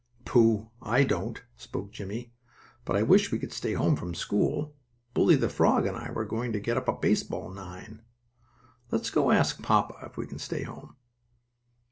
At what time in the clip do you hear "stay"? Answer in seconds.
3.53-3.73, 10.39-10.63